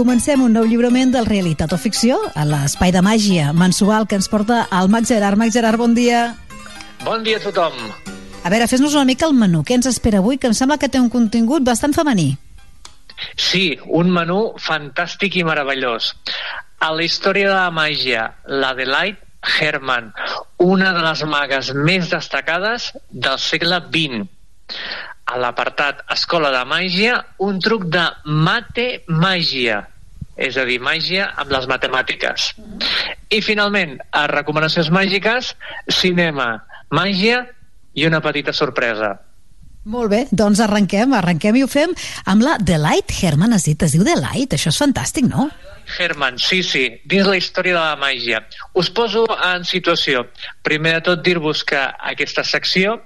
Comencem 0.00 0.40
un 0.40 0.54
nou 0.56 0.64
lliurament 0.64 1.10
del 1.12 1.26
Realitat 1.28 1.74
o 1.76 1.76
Ficció 1.76 2.14
a 2.32 2.46
l'Espai 2.48 2.88
de 2.88 3.02
Màgia 3.04 3.50
mensual 3.52 4.06
que 4.08 4.16
ens 4.16 4.30
porta 4.32 4.62
el 4.72 4.88
Max 4.88 5.10
Gerard. 5.12 5.36
Max 5.36 5.52
Gerard, 5.52 5.76
bon 5.76 5.92
dia. 5.92 6.22
Bon 7.04 7.20
dia 7.20 7.36
a 7.36 7.42
tothom. 7.44 7.76
A 8.40 8.48
veure, 8.48 8.64
fes-nos 8.70 8.96
una 8.96 9.04
mica 9.04 9.28
el 9.28 9.36
menú. 9.36 9.60
Què 9.60 9.76
ens 9.76 9.90
espera 9.90 10.22
avui? 10.24 10.38
Que 10.40 10.48
em 10.48 10.56
sembla 10.56 10.78
que 10.80 10.88
té 10.88 10.96
un 11.02 11.10
contingut 11.12 11.66
bastant 11.68 11.92
femení. 11.92 12.30
Sí, 13.36 13.76
un 13.84 14.08
menú 14.16 14.38
fantàstic 14.56 15.36
i 15.36 15.44
meravellós. 15.44 16.14
A 16.80 16.94
la 16.96 17.04
història 17.04 17.52
de 17.52 17.58
la 17.58 17.68
màgia, 17.68 18.24
l'Adelaide 18.48 19.20
Herman, 19.52 20.14
una 20.64 20.96
de 20.96 21.04
les 21.10 21.28
magues 21.28 21.74
més 21.76 22.08
destacades 22.08 22.88
del 23.12 23.36
segle 23.36 23.84
XX. 23.92 24.24
A 25.28 25.36
l'apartat 25.38 26.00
Escola 26.10 26.48
de 26.56 26.64
Màgia, 26.66 27.20
un 27.38 27.60
truc 27.62 27.84
de 27.92 28.08
mate 28.24 29.04
màgia, 29.06 29.84
és 30.40 30.56
a 30.56 30.64
dir, 30.64 30.78
màgia 30.80 31.28
amb 31.40 31.52
les 31.52 31.66
matemàtiques. 31.70 32.50
I 33.30 33.40
finalment, 33.44 33.98
a 34.16 34.26
recomanacions 34.32 34.88
màgiques, 34.94 35.54
cinema, 36.00 36.52
màgia 36.96 37.44
i 37.94 38.06
una 38.08 38.22
petita 38.24 38.54
sorpresa. 38.56 39.14
Molt 39.88 40.10
bé, 40.12 40.26
doncs 40.30 40.60
arrenquem, 40.60 41.14
arrenquem 41.16 41.56
i 41.56 41.62
ho 41.64 41.68
fem 41.70 41.94
amb 42.28 42.44
la 42.44 42.58
Delight 42.60 43.14
Herman, 43.16 43.54
has 43.56 43.64
dit, 43.64 43.80
es 43.80 43.94
diu 43.96 44.04
Delight, 44.04 44.52
això 44.52 44.68
és 44.68 44.80
fantàstic, 44.80 45.24
no? 45.24 45.48
Herman, 45.98 46.36
sí, 46.38 46.60
sí, 46.62 46.82
dins 47.08 47.26
la 47.26 47.38
història 47.40 47.74
de 47.74 47.80
la 47.80 47.96
màgia. 47.98 48.42
Us 48.78 48.90
poso 48.94 49.24
en 49.46 49.64
situació. 49.64 50.26
Primer 50.62 50.92
de 50.98 51.00
tot 51.08 51.24
dir-vos 51.24 51.64
que 51.66 51.80
aquesta 52.12 52.44
secció, 52.44 52.98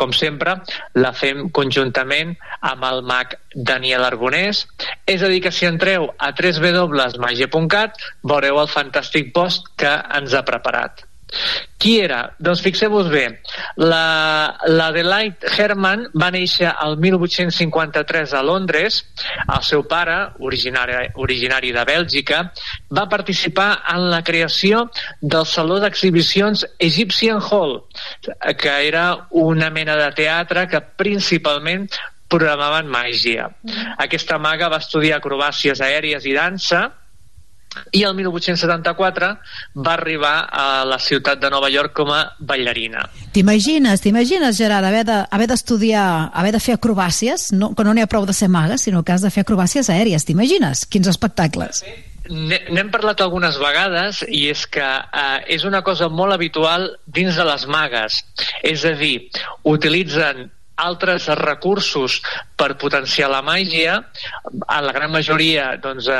com 0.00 0.14
sempre, 0.16 0.54
la 0.94 1.12
fem 1.12 1.50
conjuntament 1.50 2.36
amb 2.62 2.86
el 2.88 3.02
mag 3.10 3.36
Daniel 3.54 4.06
Arbonés. 4.06 4.64
És 5.10 5.26
a 5.26 5.28
dir, 5.28 5.42
que 5.44 5.52
si 5.52 5.68
entreu 5.68 6.12
a 6.16 6.32
www.magia.cat 6.32 8.02
veureu 8.22 8.62
el 8.62 8.72
fantàstic 8.72 9.34
post 9.36 9.74
que 9.76 9.98
ens 10.16 10.32
ha 10.32 10.46
preparat. 10.46 11.09
Qui 11.80 11.94
era? 12.04 12.18
Doncs 12.42 12.60
fixeu-vos 12.60 13.06
bé, 13.08 13.22
l'Adelaide 13.80 15.46
la, 15.48 15.52
Herman 15.56 16.02
va 16.12 16.28
néixer 16.34 16.68
el 16.84 16.98
1853 17.00 18.34
a 18.36 18.42
Londres. 18.44 18.98
El 19.46 19.64
seu 19.64 19.86
pare, 19.88 20.18
originari, 20.44 20.98
originari 21.24 21.72
de 21.72 21.86
Bèlgica, 21.88 22.42
va 22.92 23.06
participar 23.08 23.70
en 23.94 24.10
la 24.12 24.20
creació 24.26 24.84
del 25.22 25.48
Saló 25.48 25.80
d'Exhibicions 25.80 26.66
Egyptian 26.90 27.40
Hall, 27.40 27.78
que 28.60 28.76
era 28.88 29.06
una 29.30 29.70
mena 29.70 29.96
de 29.96 30.12
teatre 30.20 30.68
que 30.68 30.84
principalment 31.00 31.88
programaven 32.30 32.92
màgia. 32.92 33.48
Aquesta 33.98 34.38
maga 34.38 34.68
va 34.70 34.84
estudiar 34.84 35.18
acrobàcies 35.18 35.80
aèries 35.82 36.28
i 36.28 36.36
dansa, 36.36 36.90
i 37.92 38.02
el 38.06 38.14
1874 38.18 39.30
va 39.86 39.94
arribar 39.94 40.34
a 40.50 40.84
la 40.88 40.98
ciutat 40.98 41.40
de 41.42 41.50
Nova 41.50 41.70
York 41.70 41.94
com 41.96 42.10
a 42.14 42.20
ballarina. 42.38 43.06
T'imagines, 43.34 44.02
t'imagines, 44.02 44.56
Gerard, 44.58 44.86
haver 44.86 45.48
d'estudiar, 45.48 46.04
de, 46.04 46.18
haver, 46.18 46.38
haver 46.42 46.52
de 46.56 46.62
fer 46.66 46.76
acrobàcies, 46.76 47.50
no, 47.56 47.72
que 47.74 47.86
no 47.86 47.94
n'hi 47.94 48.04
ha 48.04 48.10
prou 48.10 48.26
de 48.26 48.36
ser 48.36 48.50
maga, 48.50 48.78
sinó 48.78 49.04
que 49.04 49.14
has 49.14 49.26
de 49.26 49.32
fer 49.32 49.44
acrobàcies 49.46 49.90
aèries, 49.92 50.26
t'imagines? 50.26 50.86
Quins 50.90 51.10
espectacles! 51.10 51.84
N'hem 52.30 52.92
parlat 52.92 53.22
algunes 53.24 53.56
vegades 53.58 54.20
i 54.28 54.44
és 54.52 54.62
que 54.70 54.86
eh, 54.86 55.38
és 55.50 55.64
una 55.66 55.80
cosa 55.82 56.06
molt 56.12 56.36
habitual 56.36 56.86
dins 57.10 57.34
de 57.34 57.46
les 57.48 57.66
magues. 57.66 58.20
És 58.62 58.84
a 58.86 58.92
dir, 58.94 59.30
utilitzen 59.66 60.46
altres 60.80 61.28
recursos 61.40 62.20
per 62.56 62.74
potenciar 62.80 63.30
la 63.32 63.42
màgia. 63.44 64.00
A 64.66 64.80
la 64.84 64.92
gran 64.96 65.12
majoria 65.12 65.74
doncs, 65.82 66.08
eh, 66.08 66.18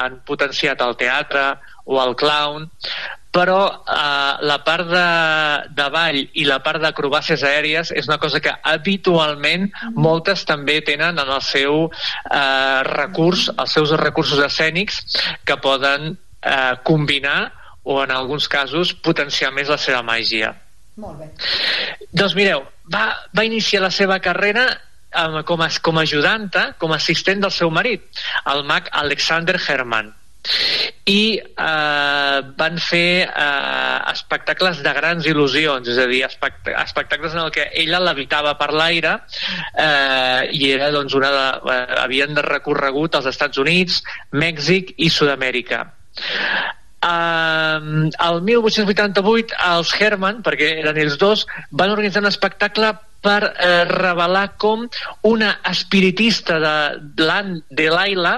han 0.00 0.20
potenciat 0.26 0.82
el 0.86 0.96
teatre 1.00 1.46
o 1.86 2.00
el 2.02 2.16
clown, 2.18 2.66
però 3.36 3.60
eh, 3.68 4.32
la 4.48 4.56
part 4.64 4.88
de, 4.88 5.06
de 5.76 5.88
ball 5.92 6.18
i 6.40 6.46
la 6.48 6.58
part 6.64 6.80
d'acrobàcies 6.80 7.44
aèries 7.44 7.92
és 7.92 8.08
una 8.08 8.18
cosa 8.22 8.40
que 8.40 8.54
habitualment 8.64 9.68
moltes 9.94 10.46
també 10.48 10.78
tenen 10.86 11.20
en 11.20 11.32
el 11.36 11.42
seu 11.44 11.86
eh, 11.86 12.80
recurs, 12.88 13.50
els 13.52 13.76
seus 13.76 13.92
recursos 14.00 14.40
escènics 14.48 15.02
que 15.44 15.58
poden 15.60 16.14
eh, 16.14 16.74
combinar 16.84 17.52
o 17.84 18.00
en 18.02 18.10
alguns 18.10 18.48
casos 18.48 18.94
potenciar 18.94 19.52
més 19.54 19.68
la 19.70 19.78
seva 19.78 20.02
màgia. 20.02 20.54
Molt 20.96 21.20
bé. 21.20 21.30
Doncs 22.16 22.36
mireu, 22.38 22.64
va, 22.92 23.06
va 23.36 23.44
iniciar 23.44 23.82
la 23.84 23.92
seva 23.92 24.18
carrera 24.24 24.68
com, 25.48 25.62
a, 25.64 25.70
com 25.82 25.98
a 25.98 26.04
ajudanta, 26.04 26.70
com 26.80 26.92
a 26.92 27.00
assistent 27.00 27.42
del 27.44 27.52
seu 27.54 27.72
marit, 27.72 28.06
el 28.52 28.64
mag 28.68 28.88
Alexander 29.04 29.58
Herman 29.60 30.14
i 31.10 31.38
eh, 31.38 32.38
van 32.58 32.78
fer 32.82 33.26
eh, 33.26 33.98
espectacles 34.12 34.80
de 34.84 34.92
grans 34.94 35.26
il·lusions, 35.26 35.88
és 35.90 35.98
a 36.02 36.06
dir, 36.10 36.22
espect 36.26 36.70
espectacles 36.72 37.34
en 37.34 37.42
el 37.44 37.52
que 37.54 37.68
ella 37.82 38.00
l'habitava 38.02 38.56
per 38.58 38.72
l'aire 38.74 39.16
eh, 39.18 40.46
i 40.54 40.70
era 40.72 40.92
doncs 40.94 41.14
una 41.18 41.32
de, 41.34 41.46
eh, 41.74 42.00
havien 42.04 42.38
recorregut 42.46 43.18
als 43.18 43.30
Estats 43.32 43.62
Units, 43.62 44.02
Mèxic 44.34 44.94
i 44.98 45.10
Sud-amèrica. 45.10 45.84
Uh, 47.06 48.08
el 48.26 48.40
1888 48.42 49.54
els 49.68 49.92
Herman, 49.94 50.40
perquè 50.42 50.72
eren 50.80 50.98
ells 50.98 51.18
dos, 51.20 51.44
van 51.70 51.92
organitzar 51.94 52.24
un 52.24 52.30
espectacle 52.32 52.96
per 53.26 53.42
eh, 53.42 53.84
revelar 53.88 54.56
com 54.62 54.84
una 55.26 55.56
espiritista 55.70 56.58
de 56.62 56.74
de 57.70 57.88
Laila 57.90 58.34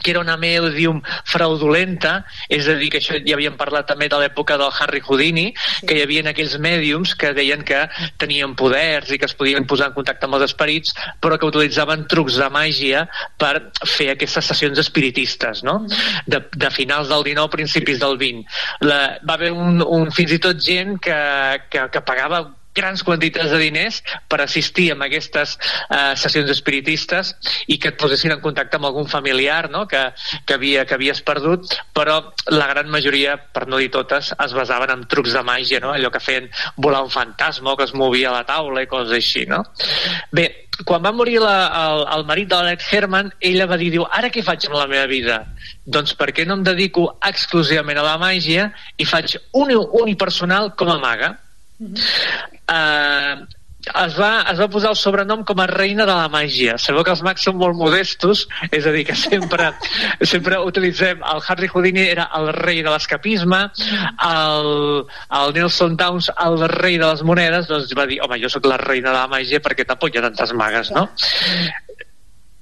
que 0.00 0.12
era 0.12 0.20
una 0.20 0.36
medium 0.40 1.00
fraudulenta, 1.28 2.22
és 2.48 2.68
a 2.68 2.76
dir, 2.78 2.90
que 2.92 3.00
això 3.02 3.18
ja 3.20 3.36
havíem 3.36 3.58
parlat 3.60 3.88
també 3.90 4.08
de 4.08 4.20
l'època 4.22 4.56
del 4.60 4.72
Harry 4.80 5.02
Houdini, 5.04 5.50
que 5.86 5.96
hi 5.96 6.04
havia 6.04 6.24
aquells 6.30 6.56
mèdiums 6.62 7.14
que 7.18 7.32
deien 7.36 7.64
que 7.66 7.84
tenien 8.22 8.54
poders 8.58 9.10
i 9.12 9.18
que 9.20 9.28
es 9.28 9.36
podien 9.38 9.66
posar 9.68 9.90
en 9.90 9.96
contacte 9.98 10.28
amb 10.28 10.38
els 10.38 10.46
esperits, 10.48 10.94
però 11.20 11.38
que 11.38 11.50
utilitzaven 11.50 12.06
trucs 12.10 12.38
de 12.40 12.48
màgia 12.54 13.04
per 13.40 13.54
fer 13.88 14.12
aquestes 14.12 14.48
sessions 14.52 14.80
espiritistes, 14.82 15.62
no? 15.66 15.80
De, 16.26 16.42
de 16.56 16.72
finals 16.72 17.12
del 17.12 17.26
19, 17.28 17.52
principis 17.52 18.00
del 18.02 18.18
20. 18.20 18.48
La, 18.88 19.02
va 19.28 19.36
haver 19.38 19.52
un, 19.52 19.82
un 19.82 20.10
fins 20.14 20.36
i 20.38 20.40
tot 20.42 20.60
gent 20.62 20.98
que, 21.02 21.20
que, 21.70 21.86
que 21.92 22.04
pagava 22.06 22.44
grans 22.74 23.02
quantitats 23.04 23.50
de 23.52 23.58
diners 23.60 24.00
per 24.28 24.40
assistir 24.42 24.90
a 24.92 24.98
aquestes 25.06 25.56
eh, 25.58 26.14
sessions 26.16 26.50
espiritistes 26.52 27.34
i 27.68 27.78
que 27.78 27.92
et 27.92 27.98
posessin 28.00 28.34
en 28.34 28.42
contacte 28.44 28.78
amb 28.78 28.88
algun 28.88 29.08
familiar 29.10 29.68
no? 29.70 29.86
que, 29.88 30.02
que, 30.46 30.56
havia, 30.56 30.86
que 30.88 30.96
havies 30.96 31.22
perdut, 31.26 31.76
però 31.94 32.18
la 32.50 32.68
gran 32.72 32.90
majoria, 32.92 33.36
per 33.36 33.66
no 33.68 33.80
dir 33.82 33.90
totes, 33.92 34.32
es 34.32 34.56
basaven 34.56 34.94
en 34.96 35.06
trucs 35.10 35.36
de 35.36 35.44
màgia, 35.46 35.82
no? 35.84 35.92
allò 35.92 36.10
que 36.12 36.22
feien 36.22 36.48
volar 36.76 37.04
un 37.04 37.12
fantasma 37.12 37.72
o 37.72 37.76
que 37.76 37.88
es 37.88 37.94
movia 37.94 38.30
a 38.30 38.38
la 38.40 38.48
taula 38.48 38.84
i 38.84 38.90
coses 38.90 39.16
així. 39.18 39.44
No? 39.50 39.62
Bé, 40.32 40.48
quan 40.88 41.04
va 41.04 41.12
morir 41.12 41.38
la, 41.42 41.56
el, 41.82 42.06
el 42.16 42.26
marit 42.28 42.48
de 42.48 42.58
l'Anet 42.58 42.84
Herman, 42.88 43.30
ella 43.44 43.68
va 43.68 43.78
dir, 43.80 43.90
diu, 43.92 44.06
ara 44.08 44.30
què 44.32 44.44
faig 44.44 44.66
amb 44.68 44.78
la 44.78 44.88
meva 44.90 45.04
vida? 45.10 45.42
Doncs 45.84 46.16
per 46.18 46.30
què 46.32 46.46
no 46.48 46.56
em 46.58 46.64
dedico 46.66 47.08
exclusivament 47.28 48.00
a 48.00 48.06
la 48.06 48.18
màgia 48.20 48.70
i 48.96 49.08
faig 49.08 49.36
un 49.58 49.74
unipersonal 49.76 50.72
com 50.78 50.92
a 50.92 51.00
maga? 51.02 51.34
Eh, 52.72 53.36
es 53.82 54.14
va, 54.14 54.30
es 54.50 54.60
va 54.60 54.68
posar 54.70 54.92
el 54.92 54.98
sobrenom 54.98 55.42
com 55.46 55.60
a 55.60 55.66
reina 55.66 56.04
de 56.06 56.14
la 56.14 56.28
màgia. 56.30 56.76
Sabeu 56.78 57.02
que 57.06 57.10
els 57.14 57.22
mags 57.26 57.42
són 57.48 57.58
molt 57.58 57.76
modestos, 57.78 58.44
és 58.70 58.86
a 58.86 58.92
dir, 58.94 59.04
que 59.08 59.16
sempre, 59.18 59.72
sempre 60.32 60.60
utilitzem... 60.62 61.22
El 61.32 61.42
Harry 61.48 61.68
Houdini 61.72 62.06
era 62.06 62.28
el 62.38 62.52
rei 62.54 62.82
de 62.86 62.92
l'escapisme, 62.92 63.62
el, 64.28 64.72
el 65.40 65.54
Nelson 65.58 65.98
Towns 65.98 66.30
el 66.46 66.62
rei 66.76 67.00
de 67.02 67.08
les 67.08 67.24
monedes, 67.26 67.66
doncs 67.70 67.92
va 67.98 68.06
dir, 68.06 68.20
home, 68.22 68.38
jo 68.42 68.52
sóc 68.52 68.70
la 68.70 68.78
reina 68.80 69.10
de 69.10 69.18
la 69.18 69.30
màgia 69.30 69.62
perquè 69.62 69.86
tampoc 69.88 70.14
hi 70.14 70.22
ha 70.22 70.26
tantes 70.28 70.54
magues, 70.54 70.94
no? 70.94 71.08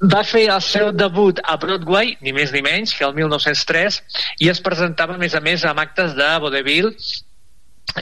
va 0.01 0.23
fer 0.25 0.47
el 0.49 0.63
seu 0.65 0.95
debut 0.97 1.43
a 1.45 1.59
Broadway, 1.61 2.15
ni 2.25 2.33
més 2.33 2.55
ni 2.55 2.63
menys, 2.65 2.95
que 2.97 3.05
el 3.05 3.13
1903, 3.19 4.01
i 4.41 4.49
es 4.49 4.63
presentava, 4.65 5.19
a 5.19 5.21
més 5.21 5.37
a 5.37 5.43
més, 5.45 5.67
amb 5.69 5.83
actes 5.83 6.15
de 6.17 6.29
vaudeville 6.41 6.95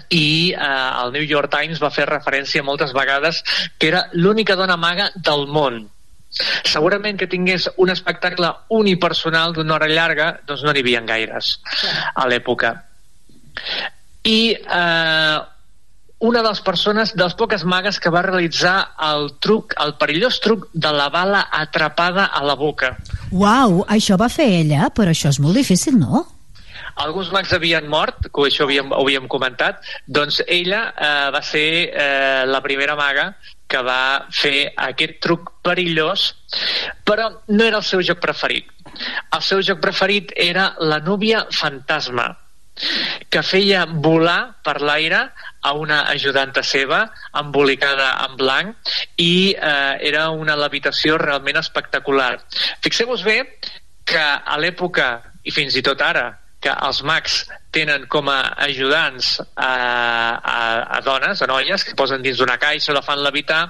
i 0.09 0.53
eh, 0.53 1.03
el 1.03 1.13
New 1.13 1.27
York 1.27 1.53
Times 1.53 1.83
va 1.83 1.93
fer 1.95 2.09
referència 2.09 2.65
moltes 2.67 2.95
vegades 2.97 3.43
que 3.79 3.91
era 3.91 4.07
l'única 4.13 4.57
dona 4.57 4.77
maga 4.77 5.11
del 5.17 5.47
món 5.49 5.87
segurament 6.69 7.19
que 7.21 7.31
tingués 7.31 7.69
un 7.81 7.91
espectacle 7.91 8.51
unipersonal 8.79 9.55
d'una 9.57 9.79
hora 9.79 9.89
llarga 9.89 10.33
doncs 10.47 10.65
no 10.65 10.75
n'hi 10.75 10.85
havia 10.85 11.05
gaires 11.09 11.55
a 12.15 12.27
l'època 12.29 12.75
i 14.29 14.41
eh, 14.53 15.39
una 16.19 16.43
de 16.43 16.49
les 16.49 16.61
persones, 16.61 17.15
de 17.15 17.23
les 17.23 17.35
poques 17.39 17.65
magues 17.65 18.01
que 18.03 18.11
va 18.11 18.23
realitzar 18.27 18.77
el 19.09 19.31
truc, 19.41 19.75
el 19.83 19.95
perillós 20.01 20.41
truc 20.43 20.67
de 20.75 20.91
la 20.93 21.09
bala 21.15 21.45
atrapada 21.53 22.27
a 22.27 22.43
la 22.45 22.57
boca. 22.59 22.97
Uau, 23.31 23.85
això 23.87 24.19
va 24.19 24.29
fer 24.33 24.49
ella, 24.63 24.91
però 24.95 25.15
això 25.15 25.31
és 25.31 25.39
molt 25.41 25.55
difícil, 25.59 25.99
no? 25.99 26.25
Alguns 26.95 27.31
mags 27.33 27.53
havien 27.53 27.89
mort, 27.89 28.29
que 28.33 28.49
això 28.49 28.67
havíem, 28.67 28.93
ho 28.93 29.03
havíem 29.05 29.29
comentat, 29.29 29.85
doncs 30.07 30.41
ella 30.47 30.89
eh, 30.95 31.29
va 31.35 31.43
ser 31.43 31.69
eh, 31.89 32.43
la 32.47 32.63
primera 32.65 32.97
maga 32.99 33.33
que 33.69 33.81
va 33.85 34.27
fer 34.33 34.73
aquest 34.89 35.19
truc 35.25 35.53
perillós, 35.63 36.33
però 37.05 37.29
no 37.53 37.65
era 37.65 37.83
el 37.83 37.87
seu 37.87 38.03
joc 38.03 38.21
preferit. 38.25 38.71
El 39.37 39.43
seu 39.45 39.61
joc 39.63 39.83
preferit 39.85 40.33
era 40.35 40.73
la 40.81 40.99
núvia 41.05 41.45
fantasma, 41.53 42.31
que 43.29 43.43
feia 43.43 43.85
volar 43.91 44.61
per 44.65 44.79
l'aire 44.81 45.25
a 45.61 45.73
una 45.75 46.05
ajudanta 46.13 46.63
seva 46.63 47.01
embolicada 47.37 48.13
en 48.25 48.37
blanc 48.39 48.93
i 49.19 49.53
eh, 49.53 49.99
era 50.11 50.29
una 50.31 50.57
levitació 50.57 51.19
realment 51.19 51.59
espectacular. 51.61 52.37
Fixeu-vos 52.85 53.25
bé 53.27 53.41
que 54.09 54.23
a 54.23 54.57
l'època, 54.63 55.09
i 55.45 55.53
fins 55.53 55.77
i 55.77 55.83
tot 55.85 56.01
ara, 56.01 56.31
que 56.61 56.75
els 56.89 57.03
mags 57.07 57.45
tenen 57.75 58.07
com 58.11 58.29
a 58.33 58.39
ajudants 58.67 59.37
a, 59.41 59.69
a, 59.69 60.59
a 60.99 61.01
dones, 61.07 61.43
a 61.43 61.49
noies, 61.51 61.85
que 61.87 61.97
posen 61.99 62.25
dins 62.25 62.41
d'una 62.41 62.59
caixa, 62.59 62.95
la 62.97 63.05
fan 63.05 63.23
levitar. 63.23 63.69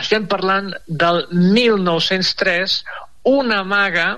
Estem 0.00 0.26
parlant 0.30 0.72
del 0.86 1.26
1903, 1.32 2.78
una 3.28 3.62
maga 3.62 4.16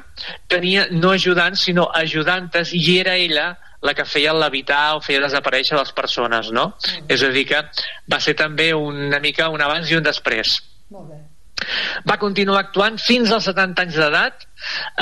tenia 0.49 0.87
no 0.93 1.12
ajudants, 1.12 1.66
sinó 1.66 1.90
ajudantes, 1.93 2.72
i 2.72 2.99
era 3.00 3.19
ella 3.20 3.50
la 3.84 3.93
que 3.93 4.06
feia 4.08 4.32
levitar 4.32 4.96
o 4.96 5.02
feia 5.05 5.20
desaparèixer 5.26 5.76
les 5.76 5.93
persones, 5.93 6.49
no? 6.56 6.70
Mm. 6.72 7.10
És 7.12 7.26
a 7.26 7.32
dir, 7.34 7.44
que 7.50 7.60
va 8.10 8.20
ser 8.20 8.37
també 8.38 8.72
una 8.72 9.20
mica 9.20 9.50
un 9.52 9.60
abans 9.60 9.90
i 9.90 9.99
un 9.99 10.06
després. 10.06 10.56
Molt 10.94 11.10
bé. 11.12 11.23
Va 12.08 12.16
continuar 12.20 12.64
actuant 12.64 12.98
fins 13.00 13.32
als 13.32 13.46
70 13.48 13.84
anys 13.86 13.98
d'edat, 14.00 14.46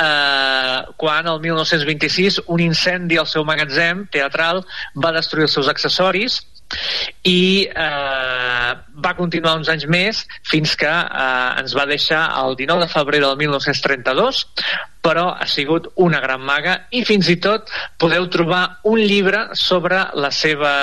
eh, 0.05 0.79
quan 1.01 1.29
el 1.33 1.41
1926 1.45 2.43
un 2.47 2.63
incendi 2.65 3.19
al 3.19 3.29
seu 3.31 3.47
magatzem 3.49 4.07
teatral 4.13 4.63
va 5.05 5.15
destruir 5.17 5.49
els 5.49 5.57
seus 5.59 5.71
accessoris 5.73 6.41
i 7.29 7.69
eh, 7.69 8.71
va 9.05 9.15
continuar 9.19 9.57
uns 9.59 9.69
anys 9.73 9.87
més 9.93 10.23
fins 10.49 10.77
que 10.81 10.93
eh, 10.93 11.61
ens 11.63 11.77
va 11.77 11.89
deixar 11.91 12.23
el 12.45 12.57
19 12.61 12.87
de 12.87 12.93
febrer 12.93 13.21
del 13.25 13.37
1932 13.45 14.47
però 15.03 15.33
ha 15.35 15.47
sigut 15.51 15.89
una 15.99 16.21
gran 16.23 16.45
maga 16.47 16.77
i 16.95 17.03
fins 17.05 17.27
i 17.33 17.37
tot 17.43 17.71
podeu 17.99 18.29
trobar 18.31 18.79
un 18.89 19.01
llibre 19.03 19.49
sobre 19.59 19.99
la 20.15 20.31
seva, 20.31 20.75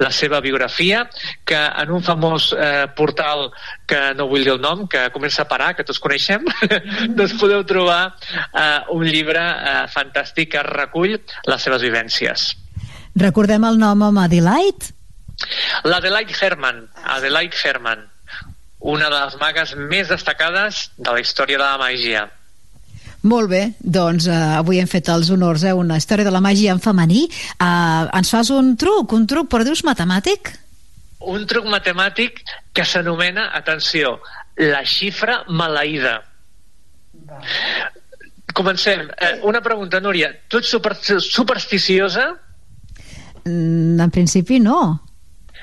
la 0.00 0.10
seva 0.10 0.40
biografia 0.40 1.04
que 1.44 1.60
en 1.60 1.92
un 1.92 2.02
famós 2.02 2.48
eh, 2.56 2.88
portal 2.96 3.50
que 3.86 4.00
no 4.16 4.26
vull 4.30 4.46
dir 4.46 4.54
el 4.54 4.62
nom, 4.64 4.86
que 4.88 5.10
comença 5.12 5.44
a 5.44 5.50
parar, 5.50 5.74
que 5.76 5.84
tots 5.84 6.00
coneixem, 6.00 6.48
doncs 7.18 7.36
podeu 7.40 7.60
trobar 7.68 8.00
eh, 8.08 8.80
un 8.96 9.04
llibre 9.04 9.44
eh, 9.44 9.76
fantàstic 9.92 10.54
que 10.56 10.64
recull 10.66 11.18
les 11.20 11.68
seves 11.68 11.84
vivències. 11.84 12.48
Recordem 13.20 13.68
el 13.68 13.76
nom 13.76 14.08
amb 14.08 14.24
Adelaide? 14.24 14.94
L'Adelaide 15.84 16.34
Herman, 16.40 16.86
Adelaide 17.18 17.58
Herman, 17.64 18.06
una 18.80 19.08
de 19.10 19.18
les 19.18 19.36
magues 19.40 19.74
més 19.76 20.08
destacades 20.08 20.88
de 20.96 21.10
la 21.12 21.20
història 21.20 21.58
de 21.58 21.66
la 21.66 21.80
màgia. 21.80 22.30
Molt 23.22 23.52
bé, 23.52 23.62
doncs 23.78 24.26
uh, 24.26 24.58
avui 24.58 24.80
hem 24.82 24.88
fet 24.90 25.06
els 25.12 25.30
honors, 25.30 25.62
eh? 25.62 25.74
una 25.78 25.98
història 26.00 26.26
de 26.26 26.32
la 26.34 26.42
màgia 26.42 26.72
en 26.74 26.82
femení. 26.82 27.28
Uh, 27.54 28.08
ens 28.18 28.32
fas 28.34 28.50
un 28.50 28.74
truc, 28.76 29.14
un 29.14 29.28
truc, 29.30 29.46
però 29.52 29.66
dius 29.66 29.84
matemàtic? 29.86 30.50
Un 31.30 31.46
truc 31.46 31.68
matemàtic 31.70 32.42
que 32.74 32.84
s'anomena, 32.88 33.52
atenció, 33.54 34.16
la 34.58 34.82
xifra 34.82 35.44
maleïda. 35.48 36.18
Comencem. 38.52 39.06
Eh, 39.16 39.38
una 39.48 39.62
pregunta, 39.62 40.00
Núria. 40.00 40.32
Tu 40.48 40.58
ets 40.58 40.68
super, 40.68 40.96
supersticiosa? 40.96 42.26
Mm, 43.44 44.00
en 44.00 44.10
principi 44.10 44.58
no. 44.60 44.80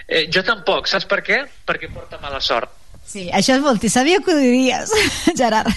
Eh, 0.07 0.27
jo 0.33 0.41
tampoc, 0.43 0.87
saps 0.89 1.05
per 1.05 1.21
què? 1.25 1.43
Perquè 1.67 1.91
porta 1.93 2.17
mala 2.23 2.39
sort. 2.41 2.71
Sí, 3.05 3.27
això 3.33 3.57
és 3.57 3.61
molt... 3.61 3.83
Sabia 3.89 4.21
que 4.25 4.33
ho 4.33 4.39
diries, 4.39 4.93
Gerard. 5.39 5.69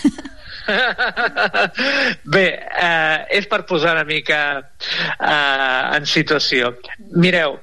Bé, 2.34 2.46
eh, 2.58 3.18
és 3.38 3.46
per 3.50 3.62
posar 3.68 3.94
una 3.96 4.06
mica 4.08 4.40
eh, 4.58 5.96
en 5.98 6.08
situació. 6.08 6.74
Mireu, 7.12 7.58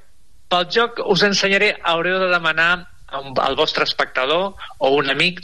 pel 0.49 0.65
joc 0.73 1.01
us 1.05 1.23
ensenyaré, 1.27 1.75
haureu 1.83 2.19
de 2.23 2.31
demanar 2.31 2.71
al 3.09 3.55
vostre 3.57 3.85
espectador 3.87 4.55
o 4.77 4.91
un 4.95 5.09
amic 5.09 5.41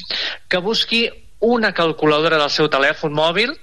que 0.50 0.62
busqui 0.62 1.08
una 1.46 1.74
calculadora 1.74 2.38
del 2.42 2.50
seu 2.50 2.70
telèfon 2.72 3.14
mòbil 3.14 3.54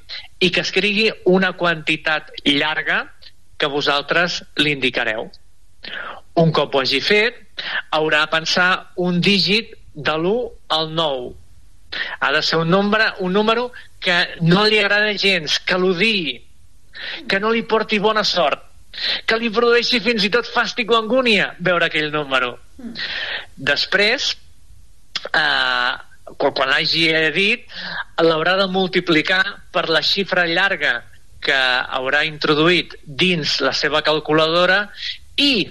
i 0.41 0.51
que 0.51 0.63
escrigui 0.63 1.11
una 1.27 1.53
quantitat 1.59 2.31
llarga 2.47 3.05
que 3.59 3.71
vosaltres 3.71 4.43
li 4.59 4.75
indicareu. 4.77 5.31
Un 6.39 6.53
cop 6.55 6.75
ho 6.75 6.83
hagi 6.83 7.01
fet, 7.05 7.39
haurà 7.91 8.25
de 8.25 8.33
pensar 8.33 8.69
un 8.97 9.21
dígit 9.21 9.75
de 9.95 10.15
l'1 10.17 10.51
al 10.79 10.95
9. 10.95 11.33
Ha 12.21 12.33
de 12.33 12.43
ser 12.43 12.59
un 12.63 12.71
nombre, 12.71 13.11
un 13.21 13.33
número 13.33 13.71
que 14.01 14.17
no 14.41 14.65
li 14.67 14.79
agrada 14.81 15.13
gens, 15.19 15.59
que 15.59 15.79
l'odiï, 15.79 16.39
que 17.29 17.41
no 17.41 17.53
li 17.53 17.65
porti 17.69 17.99
bona 18.03 18.25
sort, 18.25 18.65
que 19.27 19.39
li 19.41 19.51
produeixi 19.51 20.01
fins 20.05 20.25
i 20.25 20.31
tot 20.33 20.49
fàstic 20.49 20.91
o 20.93 20.99
angúnia 20.99 21.53
veure 21.61 21.89
aquell 21.89 22.11
número. 22.13 22.57
Mm. 22.79 22.97
Després, 23.73 24.33
eh, 25.33 25.93
quan 26.39 26.69
l'hagi 26.69 27.09
dit, 27.35 27.65
l'haurà 28.21 28.57
de 28.61 28.69
multiplicar 28.73 29.43
per 29.73 29.89
la 29.89 30.03
xifra 30.03 30.47
llarga 30.47 31.01
que 31.43 31.59
haurà 31.99 32.23
introduït 32.25 32.95
dins 33.05 33.59
la 33.61 33.73
seva 33.75 34.03
calculadora 34.07 34.87
i 35.37 35.67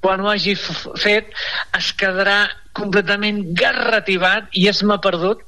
quan 0.00 0.22
ho 0.22 0.30
hagi 0.30 0.54
fet 0.54 1.32
es 1.78 1.90
quedarà 1.98 2.44
completament 2.78 3.42
garrativat 3.58 4.48
i 4.58 4.68
es 4.70 4.82
m'ha 4.86 5.00
perdut 5.04 5.42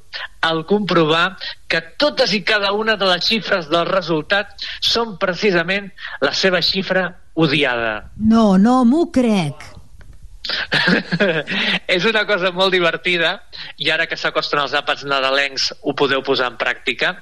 al 0.45 0.65
comprovar 0.69 1.37
que 1.71 1.81
totes 2.01 2.33
i 2.35 2.43
cada 2.43 2.73
una 2.77 2.97
de 2.99 3.07
les 3.09 3.25
xifres 3.27 3.69
del 3.71 3.87
resultat 3.89 4.53
són 4.83 5.17
precisament 5.21 5.91
la 6.21 6.33
seva 6.35 6.61
xifra 6.65 7.07
odiada. 7.33 8.11
No, 8.17 8.57
no 8.57 8.81
m'ho 8.85 9.07
crec. 9.13 9.71
és 11.95 12.05
una 12.09 12.25
cosa 12.27 12.51
molt 12.51 12.73
divertida 12.73 13.35
i 13.77 13.91
ara 13.93 14.07
que 14.09 14.17
s'acosten 14.17 14.59
els 14.63 14.73
àpats 14.77 15.05
nadalencs 15.07 15.69
ho 15.81 15.93
podeu 15.97 16.23
posar 16.25 16.49
en 16.51 16.57
pràctica 16.59 17.15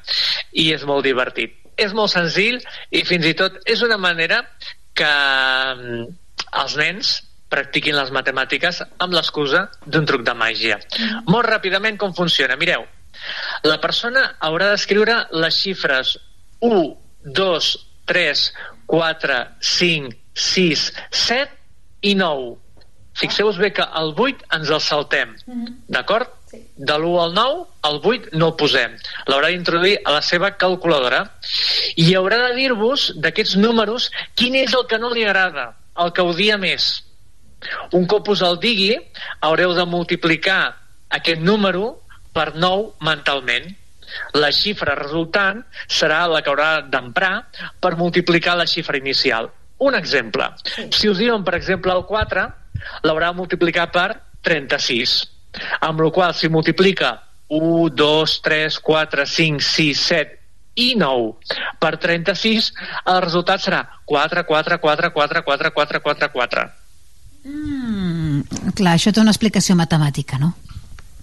i 0.52 0.70
és 0.74 0.86
molt 0.88 1.06
divertit. 1.06 1.56
És 1.80 1.94
molt 1.96 2.12
senzill 2.12 2.60
i 2.92 3.04
fins 3.08 3.28
i 3.28 3.36
tot 3.38 3.60
és 3.70 3.84
una 3.86 4.00
manera 4.02 4.42
que 4.98 5.12
els 6.60 6.76
nens 6.80 7.20
practiquin 7.50 7.98
les 7.98 8.12
matemàtiques 8.14 8.84
amb 9.02 9.14
l'excusa 9.18 9.66
d'un 9.86 10.06
truc 10.06 10.24
de 10.28 10.36
màgia. 10.38 10.78
Mm. 10.78 11.26
Molt 11.34 11.50
ràpidament 11.50 11.98
com 11.98 12.14
funciona. 12.14 12.58
Mireu, 12.62 12.86
la 13.66 13.78
persona 13.82 14.26
haurà 14.46 14.72
d'escriure 14.72 15.20
les 15.44 15.62
xifres 15.64 16.16
1, 16.62 16.82
2, 17.26 17.70
3, 18.10 18.46
4, 18.88 19.40
5, 19.60 20.16
6, 20.34 20.90
7 21.12 22.10
i 22.10 22.16
9. 22.16 22.58
Fixeu-vos 23.20 23.58
bé 23.60 23.74
que 23.76 23.86
el 24.00 24.14
8 24.16 24.46
ens 24.56 24.70
el 24.70 24.82
saltem, 24.82 25.36
mm 25.46 25.66
-hmm. 25.66 25.74
d'acord? 25.88 26.30
Sí. 26.50 26.58
De 26.76 26.94
l'1 26.94 27.24
al 27.24 27.34
9, 27.34 27.66
el 27.90 28.00
8 28.04 28.30
no 28.34 28.48
el 28.48 28.56
posem. 28.56 28.96
L'haurà 29.28 29.50
d'introduir 29.50 30.00
a 30.04 30.12
la 30.12 30.22
seva 30.22 30.58
calculadora 30.58 31.20
i 31.96 32.16
haurà 32.16 32.38
de 32.48 32.56
dir-vos 32.56 33.14
d'aquests 33.16 33.56
números 33.58 34.10
quin 34.36 34.56
és 34.56 34.74
el 34.74 34.88
que 34.88 34.98
no 34.98 35.12
li 35.14 35.26
agrada, 35.26 35.76
el 35.98 36.12
que 36.14 36.22
odia 36.22 36.58
més. 36.58 37.04
Un 37.98 38.06
cop 38.08 38.30
us 38.32 38.44
el 38.46 38.60
digui, 38.62 38.94
haureu 39.46 39.74
de 39.76 39.86
multiplicar 39.90 40.62
aquest 41.18 41.42
número 41.42 42.00
per 42.34 42.54
9 42.56 42.96
mentalment. 43.06 43.68
La 44.34 44.50
xifra 44.56 44.96
resultant 44.98 45.62
serà 45.88 46.24
la 46.30 46.42
que 46.42 46.50
haurà 46.50 46.70
d'emprar 46.82 47.34
per 47.82 47.96
multiplicar 47.98 48.56
la 48.58 48.68
xifra 48.70 48.98
inicial. 48.98 49.50
Un 49.80 49.96
exemple. 49.96 50.48
Si 50.92 51.08
us 51.08 51.20
diuen, 51.22 51.44
per 51.46 51.56
exemple, 51.56 51.94
el 51.94 52.06
4, 52.08 52.48
l'haurà 53.06 53.32
de 53.32 53.40
multiplicar 53.40 53.90
per 53.94 54.10
36. 54.48 55.22
Amb 55.86 56.02
la 56.02 56.10
qual 56.16 56.34
si 56.36 56.50
multiplica 56.50 57.14
1, 57.50 57.90
2, 57.96 58.42
3, 58.46 58.80
4, 58.80 59.26
5, 59.26 59.64
6, 59.70 60.04
7 60.10 60.38
i 60.80 60.94
9 60.96 61.56
per 61.80 61.98
36, 61.98 62.74
el 63.14 63.24
resultat 63.26 63.64
serà 63.64 63.82
4, 64.06 64.46
4, 64.48 64.80
4, 64.80 65.14
4, 65.16 65.44
4, 65.44 65.74
4, 65.74 66.02
4, 66.02 66.32
4. 66.36 66.70
Mm, 67.44 68.74
clar, 68.76 68.96
això 68.96 69.14
té 69.14 69.22
una 69.22 69.32
explicació 69.36 69.76
matemàtica, 69.80 70.40
no? 70.42 70.54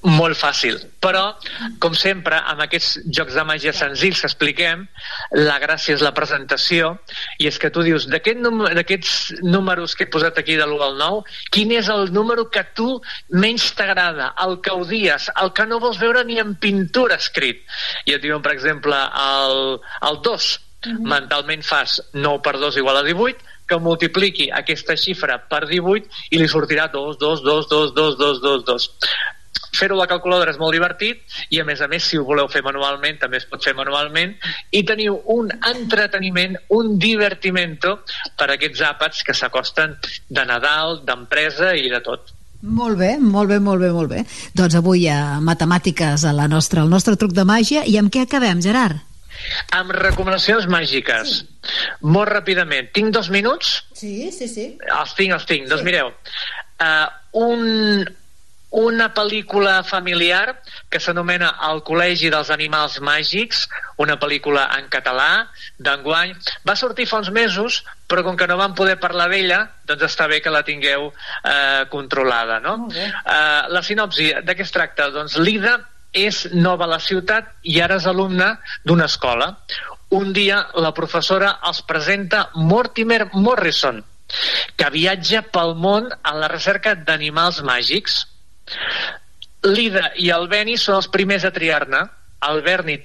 molt 0.07 0.37
fàcil, 0.39 0.77
però 1.03 1.35
com 1.83 1.95
sempre 1.99 2.39
amb 2.51 2.63
aquests 2.63 3.01
jocs 3.19 3.35
de 3.35 3.45
màgia 3.49 3.73
senzills 3.75 4.21
que 4.23 4.29
expliquem, 4.31 4.85
la 5.35 5.57
gràcia 5.63 5.97
és 5.97 6.05
la 6.05 6.13
presentació 6.15 6.93
i 7.43 7.49
és 7.51 7.59
que 7.59 7.73
tu 7.75 7.83
dius 7.87 8.07
d'aquests 8.11 8.79
aquest 8.83 9.43
números 9.43 9.97
que 9.97 10.07
he 10.07 10.13
posat 10.13 10.39
aquí 10.39 10.57
de 10.57 10.67
l'1 10.67 10.85
al 10.87 10.99
9, 11.01 11.25
quin 11.51 11.73
és 11.75 11.91
el 11.93 12.13
número 12.13 12.47
que 12.51 12.63
tu 12.79 13.01
menys 13.31 13.73
t'agrada, 13.79 14.33
el 14.45 14.61
que 14.63 14.77
odies, 14.77 15.31
el 15.43 15.53
que 15.57 15.67
no 15.67 15.81
vols 15.83 15.99
veure 15.99 16.25
ni 16.25 16.39
en 16.43 16.55
pintura 16.55 17.19
escrit 17.19 17.65
i 18.07 18.15
et 18.15 18.23
diuen 18.23 18.45
per 18.45 18.55
exemple 18.55 18.95
el, 18.95 19.81
el 20.11 20.23
2 20.23 20.61
mm 20.87 20.93
-hmm. 20.93 21.09
mentalment 21.09 21.63
fas 21.65 22.01
9 22.13 22.43
per 22.43 22.59
2 22.59 22.77
igual 22.77 22.97
a 22.97 23.03
18 23.03 23.56
que 23.69 23.79
multipliqui 23.83 24.51
aquesta 24.55 24.97
xifra 24.97 25.39
per 25.51 25.65
18 25.69 26.29
i 26.31 26.41
li 26.41 26.49
sortirà 26.51 26.89
2, 26.93 27.17
2, 27.23 27.43
2, 27.47 27.71
2, 27.73 27.95
2, 27.97 28.21
2, 28.21 28.45
2, 28.45 28.65
2. 28.71 28.91
fer-ho 29.77 29.97
a 29.97 30.05
la 30.05 30.09
calculadora 30.09 30.53
és 30.55 30.61
molt 30.61 30.73
divertit 30.73 31.21
i, 31.51 31.59
a 31.61 31.65
més 31.69 31.83
a 31.85 31.89
més, 31.89 32.05
si 32.07 32.17
ho 32.17 32.25
voleu 32.25 32.49
fer 32.49 32.63
manualment, 32.65 33.19
també 33.21 33.37
es 33.41 33.49
pot 33.51 33.63
fer 33.65 33.75
manualment 33.77 34.33
i 34.73 34.83
teniu 34.89 35.19
un 35.35 35.51
entreteniment, 35.69 36.57
un 36.73 36.97
divertimento 37.03 37.99
per 38.39 38.49
a 38.49 38.57
aquests 38.57 38.81
àpats 38.89 39.27
que 39.27 39.37
s'acosten 39.37 39.99
de 40.29 40.47
Nadal, 40.49 41.03
d'empresa 41.05 41.75
i 41.77 41.93
de 41.93 42.01
tot. 42.01 42.33
Molt 42.63 42.99
bé, 42.99 43.17
molt 43.21 43.53
bé, 43.53 43.59
molt 43.61 43.83
bé, 43.85 43.91
molt 43.93 44.11
bé. 44.11 44.23
Doncs 44.57 44.79
avui 44.79 45.05
a 45.13 45.39
matemàtiques 45.45 46.25
a 46.25 46.33
la 46.33 46.49
nostra, 46.49 46.83
el 46.83 46.91
nostre 46.91 47.17
truc 47.21 47.37
de 47.37 47.45
màgia. 47.45 47.85
I 47.85 48.01
amb 48.01 48.11
què 48.13 48.25
acabem, 48.25 48.65
Gerard? 48.65 49.06
Amb 49.77 49.95
recomanacions 49.97 50.69
màgiques. 50.71 51.39
Sí. 51.41 51.81
Molt 52.07 52.31
ràpidament. 52.33 52.93
Tinc 52.97 53.15
dos 53.15 53.31
minuts? 53.35 53.81
Sí, 53.97 54.31
sí, 54.35 54.49
sí. 54.51 54.69
Els 54.87 55.17
tinc, 55.19 55.35
els 55.39 55.49
tinc. 55.49 55.67
Doncs 55.71 55.83
sí. 55.83 55.87
Doncs 55.87 55.87
mireu, 55.87 56.13
uh, 56.81 57.09
un, 57.47 58.07
una 58.77 59.09
pel·lícula 59.15 59.83
familiar 59.87 60.59
que 60.91 61.01
s'anomena 61.01 61.53
El 61.71 61.83
Col·legi 61.87 62.29
dels 62.33 62.51
Animals 62.51 62.99
Màgics, 63.01 63.67
una 64.03 64.19
pel·lícula 64.21 64.67
en 64.77 64.91
català 64.93 65.47
d'enguany. 65.79 66.35
Va 66.67 66.77
sortir 66.77 67.07
fa 67.09 67.23
uns 67.23 67.31
mesos, 67.33 67.83
però 68.07 68.25
com 68.27 68.37
que 68.37 68.49
no 68.51 68.59
vam 68.61 68.75
poder 68.77 68.99
parlar 69.01 69.31
d'ella, 69.33 69.63
doncs 69.89 70.09
està 70.11 70.29
bé 70.29 70.43
que 70.45 70.53
la 70.53 70.65
tingueu 70.67 71.09
eh, 71.09 71.85
controlada. 71.93 72.61
No? 72.61 72.77
Eh, 72.93 73.63
la 73.73 73.83
sinopsi, 73.83 74.33
de 74.45 74.57
què 74.57 74.67
es 74.67 74.75
tracta? 74.75 75.09
Doncs 75.15 75.39
l'Ida 75.41 75.79
és 76.17 76.47
nova 76.53 76.87
a 76.87 76.93
la 76.95 77.01
ciutat 77.03 77.53
i 77.63 77.81
ara 77.85 77.99
és 78.01 78.07
alumna 78.11 78.55
d'una 78.85 79.09
escola. 79.11 79.53
Un 80.17 80.33
dia 80.33 80.63
la 80.75 80.95
professora 80.97 81.57
els 81.69 81.83
presenta 81.83 82.47
Mortimer 82.55 83.27
Morrison, 83.35 84.03
que 84.77 84.91
viatja 84.95 85.43
pel 85.55 85.75
món 85.77 86.09
a 86.23 86.35
la 86.39 86.51
recerca 86.53 86.95
d'animals 86.95 87.63
màgics 87.67 88.25
L'Ida 89.67 90.11
i 90.23 90.31
el 90.35 90.47
Beni 90.51 90.77
són 90.79 91.01
els 91.01 91.09
primers 91.13 91.47
a 91.47 91.53
triar-ne. 91.55 92.03
El 92.49 92.61
Berni 92.67 92.99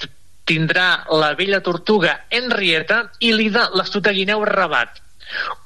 tindrà 0.49 0.87
la 1.21 1.31
vella 1.39 1.61
tortuga 1.65 2.17
Henrietta 2.29 3.03
i 3.19 3.31
l'Ida 3.33 3.69
l'astuta 3.77 4.13
guineu 4.17 4.43
Rabat. 4.49 5.01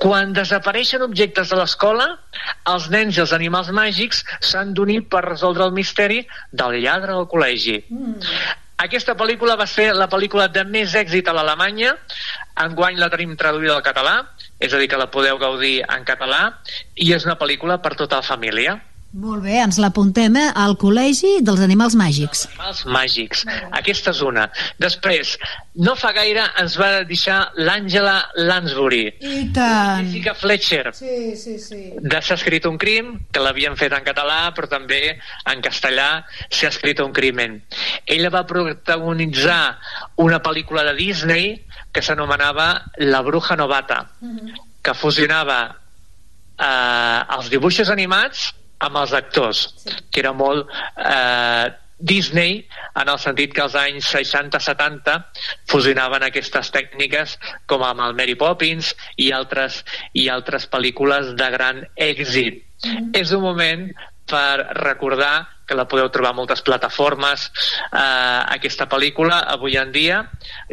Quan 0.01 0.33
desapareixen 0.35 1.05
objectes 1.05 1.49
de 1.51 1.59
l'escola, 1.59 2.07
els 2.73 2.89
nens 2.93 3.17
i 3.17 3.23
els 3.23 3.33
animals 3.37 3.71
màgics 3.75 4.23
s'han 4.41 4.73
d'unir 4.77 5.01
per 5.09 5.23
resoldre 5.25 5.65
el 5.65 5.73
misteri 5.75 6.21
del 6.51 6.79
lladre 6.83 7.15
del 7.15 7.27
col·legi. 7.31 7.81
Mm. 7.89 8.19
Aquesta 8.85 9.15
pel·lícula 9.15 9.55
va 9.55 9.67
ser 9.71 9.93
la 9.95 10.09
pel·lícula 10.11 10.49
de 10.51 10.65
més 10.67 10.95
èxit 10.99 11.29
a 11.31 11.35
l'Alemanya. 11.35 11.93
Enguany 12.65 12.99
la 12.99 13.07
tenim 13.13 13.37
traduïda 13.39 13.77
al 13.77 13.85
català, 13.85 14.17
és 14.59 14.73
a 14.73 14.81
dir, 14.81 14.89
que 14.91 14.99
la 14.99 15.07
podeu 15.11 15.39
gaudir 15.39 15.77
en 15.87 16.03
català, 16.07 16.41
i 16.95 17.13
és 17.15 17.23
una 17.27 17.37
pel·lícula 17.39 17.79
per 17.81 17.95
tota 17.95 18.19
la 18.19 18.27
família. 18.27 18.75
Molt 19.15 19.45
bé, 19.45 19.53
ens 19.63 19.77
l'apuntem 19.79 20.33
eh? 20.35 20.49
al 20.59 20.73
Col·legi 20.75 21.37
dels 21.47 21.61
Animals 21.63 21.93
Màgics. 21.95 22.41
Animals 22.49 22.81
Màgics. 22.91 23.43
Aquesta 23.79 24.11
una. 24.27 24.49
Després, 24.81 25.37
no 25.87 25.93
fa 25.95 26.11
gaire 26.11 26.43
ens 26.59 26.75
va 26.75 26.89
deixar 27.07 27.37
l'Àngela 27.55 28.17
Lansbury. 28.35 29.05
I 29.23 29.45
tant. 29.55 30.09
Jessica 30.09 30.33
Fletcher. 30.35 30.91
Sí, 30.97 31.31
sí, 31.39 31.55
sí. 31.63 31.79
De 31.95 32.19
S'ha 32.25 32.35
escrit 32.35 32.67
un 32.67 32.75
crim, 32.81 33.13
que 33.31 33.39
l'havien 33.39 33.77
fet 33.79 33.95
en 33.95 34.03
català, 34.03 34.49
però 34.57 34.67
també 34.73 34.99
en 35.47 35.63
castellà 35.63 36.09
s'ha 36.49 36.73
escrit 36.73 36.99
un 36.99 37.15
crimen. 37.15 37.61
Ella 38.17 38.33
va 38.33 38.43
protagonitzar 38.49 39.77
una 40.25 40.41
pel·lícula 40.43 40.83
de 40.89 40.97
Disney 40.99 41.47
que 41.95 42.03
s'anomenava 42.03 42.67
La 42.99 43.23
bruja 43.23 43.55
novata, 43.55 44.09
uh 44.19 44.27
mhm. 44.27 44.37
-huh. 44.43 44.67
que 44.83 44.93
fusionava 44.93 45.77
eh, 46.59 47.19
els 47.37 47.49
dibuixos 47.49 47.89
animats 47.89 48.51
amb 48.79 49.01
els 49.01 49.13
actors, 49.13 49.67
sí. 49.81 49.95
que 50.11 50.21
era 50.23 50.33
molt 50.33 50.69
eh, 50.97 51.71
Disney 51.97 52.67
en 52.99 53.09
el 53.09 53.19
sentit 53.19 53.53
que 53.55 53.63
als 53.63 53.75
anys 53.79 54.09
60-70 54.11 55.15
fusionaven 55.71 56.25
aquestes 56.27 56.71
tècniques 56.75 57.37
com 57.71 57.85
amb 57.87 58.03
el 58.03 58.17
Mary 58.17 58.35
Poppins 58.35 58.91
i 59.15 59.31
altres, 59.31 59.83
i 60.13 60.27
altres 60.29 60.67
pel·lícules 60.67 61.33
de 61.39 61.49
gran 61.51 61.85
èxit. 61.95 62.63
Mm 62.83 62.91
-hmm. 62.91 63.09
És 63.21 63.31
un 63.31 63.41
moment 63.41 63.91
per 64.25 64.73
recordar 64.81 65.47
que 65.65 65.75
la 65.75 65.87
podeu 65.87 66.09
trobar 66.13 66.31
a 66.31 66.37
moltes 66.37 66.61
plataformes 66.61 67.51
eh, 67.91 68.41
aquesta 68.57 68.87
pel·lícula 68.89 69.45
avui 69.47 69.77
en 69.77 69.91
dia, 69.91 70.23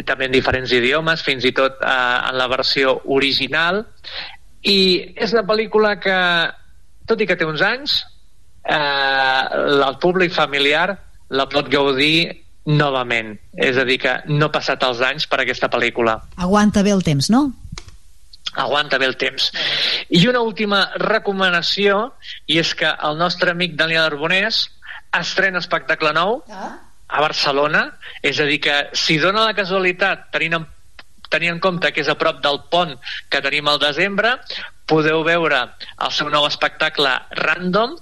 també 0.05 0.27
en 0.27 0.33
diferents 0.33 0.73
idiomes, 0.73 1.23
fins 1.23 1.45
i 1.45 1.53
tot 1.53 1.81
eh, 1.81 2.29
en 2.29 2.37
la 2.37 2.49
versió 2.49 3.01
original 3.05 3.87
i 4.63 5.15
és 5.17 5.33
una 5.33 5.47
pel·lícula 5.49 5.99
que 6.01 6.19
tot 7.07 7.21
i 7.21 7.27
que 7.29 7.37
té 7.39 7.49
uns 7.49 7.63
anys, 7.65 7.99
eh, 8.65 9.43
el 9.89 9.99
públic 10.03 10.35
familiar 10.35 10.99
la 11.33 11.49
pot 11.51 11.71
gaudir 11.73 12.45
novament. 12.69 13.35
És 13.59 13.79
a 13.79 13.87
dir, 13.89 13.99
que 14.03 14.15
no 14.31 14.47
ha 14.47 14.55
passat 14.55 14.85
els 14.87 15.01
anys 15.03 15.27
per 15.27 15.41
aquesta 15.43 15.71
pel·lícula. 15.73 16.19
Aguanta 16.37 16.85
bé 16.87 16.93
el 16.95 17.03
temps, 17.03 17.31
no? 17.33 17.49
Aguanta 18.53 18.99
bé 19.01 19.09
el 19.09 19.17
temps. 19.17 19.49
I 20.13 20.27
una 20.29 20.43
última 20.45 20.85
recomanació, 21.01 22.13
i 22.47 22.61
és 22.61 22.75
que 22.77 22.91
el 23.09 23.19
nostre 23.19 23.55
amic 23.57 23.75
Daniel 23.81 24.05
Arbonés 24.11 24.67
estrena 25.19 25.61
espectacle 25.61 26.13
nou 26.17 26.43
ah. 26.53 26.77
a 27.09 27.25
Barcelona, 27.25 27.87
és 28.23 28.39
a 28.41 28.47
dir, 28.49 28.61
que 28.65 28.77
si 28.97 29.19
dona 29.21 29.49
la 29.49 29.57
casualitat, 29.57 30.29
tenint 30.37 30.61
en 30.61 30.71
tenir 31.33 31.49
en 31.49 31.63
compte 31.65 31.89
que 31.97 32.03
és 32.05 32.11
a 32.13 32.19
prop 32.21 32.43
del 32.45 32.61
pont 32.69 32.93
que 33.33 33.41
tenim 33.41 33.71
al 33.73 33.81
desembre, 33.81 34.35
podeu 34.91 35.23
veure 35.27 35.61
el 36.03 36.13
seu 36.15 36.31
nou 36.33 36.47
espectacle 36.49 37.13
Random, 37.39 37.97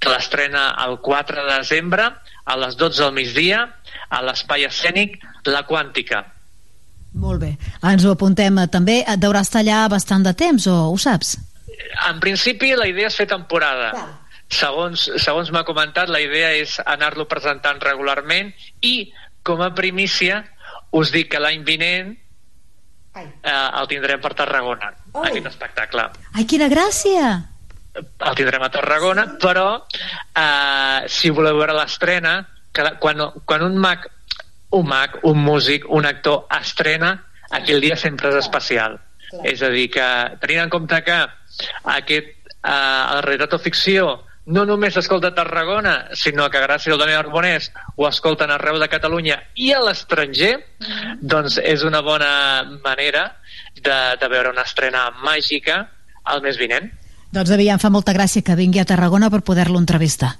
que 0.00 0.12
l'estrena 0.12 0.74
el 0.84 0.98
4 1.04 1.44
de 1.44 1.58
desembre 1.62 2.10
a 2.44 2.56
les 2.60 2.76
12 2.76 3.02
del 3.02 3.14
migdia 3.16 3.64
a 4.10 4.22
l'espai 4.24 4.66
escènic 4.68 5.20
La 5.48 5.64
Quàntica. 5.68 6.24
Molt 7.14 7.44
bé. 7.44 7.52
Ens 7.86 8.04
ho 8.04 8.12
apuntem 8.12 8.58
també. 8.72 9.00
Et 9.06 9.20
deurà 9.22 9.44
estar 9.46 9.62
allà 9.62 9.84
bastant 9.88 10.24
de 10.26 10.34
temps, 10.34 10.66
o 10.66 10.90
ho 10.90 10.98
saps? 10.98 11.36
En 12.08 12.18
principi, 12.20 12.74
la 12.74 12.88
idea 12.90 13.08
és 13.10 13.16
fer 13.16 13.28
temporada. 13.30 13.92
Clar. 13.94 14.08
Segons, 14.54 15.06
segons 15.22 15.50
m'ha 15.54 15.64
comentat, 15.66 16.10
la 16.12 16.20
idea 16.22 16.52
és 16.58 16.76
anar-lo 16.84 17.26
presentant 17.30 17.80
regularment 17.82 18.52
i, 18.82 19.12
com 19.46 19.62
a 19.64 19.72
primícia, 19.74 20.42
us 20.94 21.10
dic 21.14 21.30
que 21.32 21.40
l'any 21.42 21.64
vinent 21.66 22.12
eh, 23.22 23.68
el 23.80 23.88
tindrem 23.90 24.20
per 24.22 24.34
Tarragona, 24.34 24.92
Ai. 25.14 25.30
aquest 25.30 25.50
espectacle. 25.52 26.08
Ai, 26.34 26.46
quina 26.50 26.68
gràcia! 26.72 27.34
El 27.94 28.34
tindrem 28.34 28.64
a 28.66 28.70
Tarragona, 28.74 29.26
però 29.42 29.68
eh, 29.78 31.06
si 31.06 31.30
voleu 31.30 31.60
veure 31.60 31.76
l'estrena, 31.76 32.40
quan, 32.74 33.22
quan 33.46 33.62
un 33.62 33.78
mag, 33.78 34.08
un 34.74 34.88
mag, 34.90 35.20
un 35.22 35.38
músic, 35.38 35.86
un 35.94 36.06
actor 36.10 36.48
estrena, 36.58 37.14
aquell 37.54 37.82
dia 37.84 37.96
sempre 38.00 38.32
és 38.32 38.40
especial. 38.42 38.98
Clar. 39.30 39.44
És 39.46 39.62
a 39.62 39.70
dir, 39.70 39.86
que 39.94 40.06
tenint 40.42 40.64
en 40.64 40.72
compte 40.72 40.98
que 41.06 41.20
aquest, 41.94 42.34
eh, 42.50 42.70
la 42.70 43.20
realitat 43.22 43.54
o 43.54 43.62
ficció 43.62 44.08
no 44.46 44.64
només 44.68 44.94
s'escolta 44.94 45.30
a 45.30 45.34
Tarragona, 45.34 45.94
sinó 46.20 46.50
que 46.52 46.60
gràcies 46.60 46.92
al 46.92 47.00
Daniel 47.00 47.22
Arbonès 47.22 47.70
ho 47.96 48.08
escolten 48.08 48.52
arreu 48.52 48.78
de 48.80 48.88
Catalunya 48.92 49.38
i 49.56 49.72
a 49.72 49.80
l'estranger, 49.80 50.56
mm 50.58 50.86
-hmm. 50.86 51.18
doncs 51.22 51.58
és 51.58 51.82
una 51.82 52.00
bona 52.00 52.78
manera 52.84 53.36
de, 53.74 54.16
de 54.20 54.28
veure 54.28 54.50
una 54.50 54.62
estrena 54.62 55.10
màgica 55.10 55.88
al 56.24 56.42
mes 56.42 56.58
vinent. 56.58 56.90
Doncs 57.32 57.50
aviam 57.50 57.78
fa 57.78 57.90
molta 57.90 58.12
gràcia 58.12 58.42
que 58.42 58.54
vingui 58.54 58.78
a 58.80 58.84
Tarragona 58.84 59.30
per 59.30 59.42
poder-lo 59.42 59.78
entrevistar. 59.78 60.36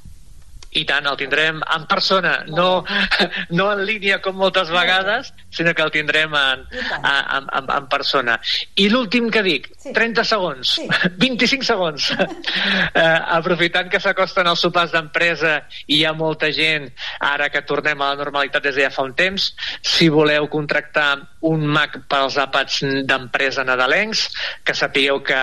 I 0.74 0.84
tant, 0.88 1.06
el 1.06 1.18
tindrem 1.18 1.60
en 1.62 1.86
persona, 1.90 2.34
no, 2.50 2.84
no 3.56 3.68
en 3.72 3.84
línia 3.86 4.20
com 4.24 4.36
moltes 4.38 4.72
vegades, 4.74 5.32
sinó 5.54 5.74
que 5.74 5.84
el 5.84 5.92
tindrem 5.94 6.34
en, 6.34 6.64
en, 6.74 7.46
en, 7.46 7.70
en 7.76 7.86
persona. 7.90 8.38
I 8.80 8.88
l'últim 8.90 9.30
que 9.30 9.44
dic, 9.46 9.68
30 9.94 10.24
segons, 10.26 10.74
25 11.20 11.66
segons, 11.70 12.10
eh, 12.18 13.20
aprofitant 13.38 13.90
que 13.92 14.02
s'acosten 14.02 14.50
els 14.50 14.64
sopars 14.66 14.94
d'empresa 14.94 15.60
i 15.86 16.00
hi 16.00 16.04
ha 16.08 16.14
molta 16.16 16.50
gent, 16.54 16.90
ara 17.22 17.50
que 17.54 17.62
tornem 17.68 18.02
a 18.02 18.12
la 18.12 18.20
normalitat 18.24 18.66
des 18.66 18.74
de 18.78 18.86
ja 18.88 18.92
fa 18.92 19.06
un 19.06 19.14
temps, 19.16 19.52
si 19.82 20.10
voleu 20.12 20.48
contractar 20.52 21.08
un 21.46 21.64
Mac 21.70 22.00
per 22.10 22.24
als 22.24 22.36
àpats 22.40 22.82
d'empresa 23.06 23.64
nadalencs, 23.66 24.26
que 24.64 24.74
sapigueu 24.76 25.22
que 25.24 25.40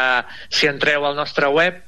si 0.50 0.68
entreu 0.70 1.06
al 1.08 1.16
nostre 1.18 1.48
web 1.48 1.82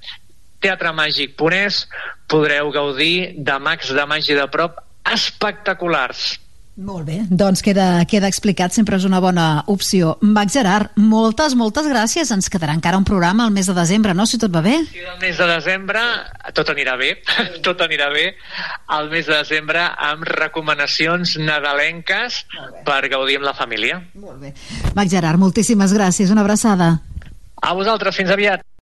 teatremàgic.es 0.63 1.83
podreu 2.31 2.71
gaudir 2.73 3.35
de 3.37 3.59
mags 3.59 3.91
de 3.93 4.07
màgia 4.09 4.39
de 4.39 4.47
prop 4.51 4.79
espectaculars. 5.13 6.33
Molt 6.73 7.05
bé, 7.05 7.19
doncs 7.29 7.61
queda, 7.61 8.01
queda 8.09 8.25
explicat, 8.25 8.73
sempre 8.73 8.97
és 8.97 9.03
una 9.05 9.19
bona 9.21 9.61
opció. 9.69 10.15
Max 10.25 10.55
Gerard, 10.55 10.95
moltes, 10.97 11.53
moltes 11.53 11.85
gràcies. 11.85 12.31
Ens 12.33 12.49
quedarà 12.49 12.73
encara 12.73 12.97
un 12.97 13.05
programa 13.05 13.45
al 13.45 13.53
mes 13.53 13.69
de 13.69 13.75
desembre, 13.77 14.15
no?, 14.17 14.25
si 14.25 14.39
tot 14.41 14.49
va 14.49 14.63
bé. 14.65 14.79
Sí, 14.89 15.03
el 15.05 15.19
mes 15.21 15.37
de 15.37 15.45
desembre 15.51 16.01
tot 16.57 16.71
anirà 16.73 16.97
bé, 16.97 17.11
tot 17.67 17.85
anirà 17.85 18.09
bé. 18.09 18.25
Al 18.89 19.11
mes 19.13 19.29
de 19.29 19.35
desembre 19.35 19.85
amb 19.85 20.25
recomanacions 20.25 21.37
nadalenques 21.45 22.41
per 22.89 23.01
gaudir 23.13 23.37
amb 23.37 23.51
la 23.51 23.53
família. 23.53 24.01
Molt 24.17 24.41
bé. 24.41 24.55
Max 24.97 25.13
Gerard, 25.13 25.37
moltíssimes 25.37 25.93
gràcies, 25.93 26.33
una 26.33 26.41
abraçada. 26.41 26.95
A 27.61 27.77
vosaltres, 27.77 28.17
fins 28.17 28.33
aviat. 28.33 28.65